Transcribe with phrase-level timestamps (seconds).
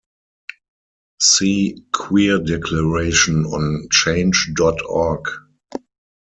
[1.21, 5.27] See Queer Declaration on Change dot org.